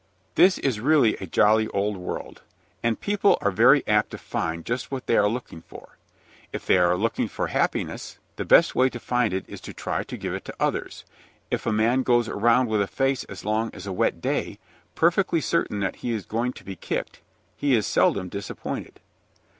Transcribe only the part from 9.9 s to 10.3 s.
to